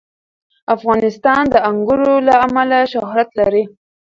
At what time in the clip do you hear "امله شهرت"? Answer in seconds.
2.47-3.29